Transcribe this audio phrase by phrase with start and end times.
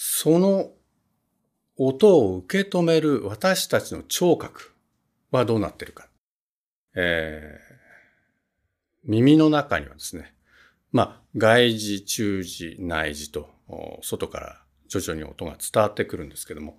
[0.00, 0.70] その
[1.76, 4.72] 音を受け止める私たちの聴覚
[5.32, 6.06] はどうなっているか。
[6.94, 7.74] えー、
[9.02, 10.36] 耳の中にはですね、
[10.92, 13.50] まあ、外耳、中耳、内耳と、
[14.02, 16.78] 外から徐々に音が伝わってくるんですけども、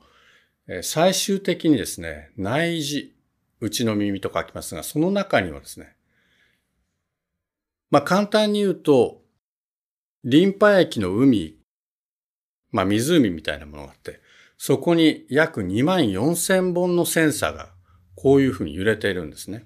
[0.81, 3.13] 最終的にですね、内耳、
[3.59, 5.93] 内の耳と書きますが、その中にはですね、
[7.91, 9.21] まあ、簡単に言うと、
[10.23, 11.58] リンパ液の海、
[12.71, 14.19] まあ、湖みたいなものがあって、
[14.57, 17.69] そこに約2万4千本のセンサーが
[18.15, 19.65] こういうふうに揺れているんですね。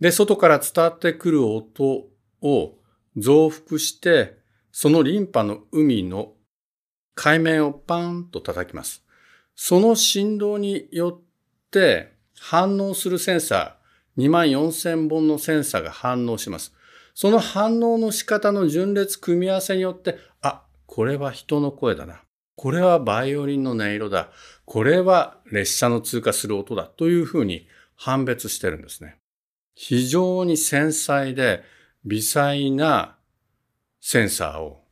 [0.00, 2.08] で、外から伝わってくる音
[2.42, 2.74] を
[3.16, 4.38] 増幅して、
[4.72, 6.32] そのリンパの海の
[7.14, 9.04] 海面をパーンと叩きます。
[9.54, 16.74] その振動によって反応するセンサー、2万4千本のセンサーが反応します。
[17.14, 22.24] その反応の仕方の順列組み合わせによって、あ、これは人の声だな。
[22.56, 24.32] これはバイオリンの音色だ。
[24.64, 26.86] これは列車の通過する音だ。
[26.88, 29.16] というふうに判別してるんですね。
[29.76, 31.62] 非常に繊細で
[32.04, 33.16] 微細な
[34.00, 34.82] センサーを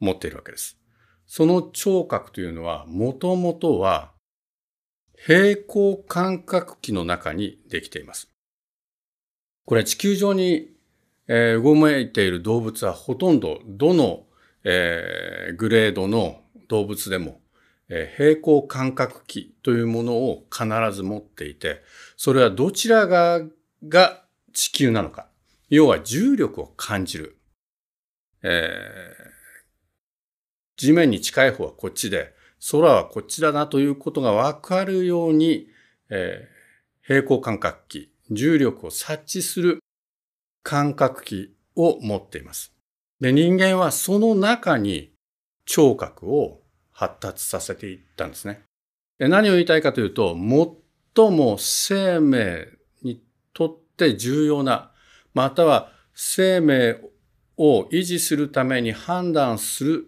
[0.00, 0.78] 持っているわけです。
[1.26, 4.12] その聴覚というのは、もともとは
[5.16, 8.28] 平行感覚器の中にできています。
[9.64, 10.76] これ地球上に
[11.28, 14.25] えー、動いている動物はほとんどどの、
[14.68, 17.40] えー、グレードの動物でも、
[17.88, 21.82] えー、平行感覚器というものを必ず持っていて、
[22.16, 23.42] それはどちらが
[23.86, 25.28] が地球なのか。
[25.68, 27.38] 要は重力を感じる。
[28.42, 29.30] えー、
[30.76, 32.34] 地面に近い方はこっちで、
[32.72, 35.68] 空はこっちだなということがわかるように、
[36.10, 39.78] えー、平行感覚器、重力を察知する
[40.64, 42.75] 感覚器を持っています。
[43.20, 45.12] で、人間はその中に
[45.64, 46.60] 聴覚を
[46.92, 48.62] 発達させていったんですね。
[49.18, 50.34] で何を言いたいかというと、
[51.14, 52.68] 最も生命
[53.02, 53.22] に
[53.52, 54.92] とって重要な、
[55.34, 56.96] または生命
[57.56, 60.06] を維持するために判断する、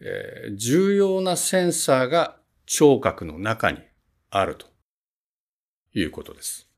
[0.00, 3.78] えー、重要なセンサーが聴覚の中に
[4.30, 4.66] あると
[5.94, 6.68] いうことです。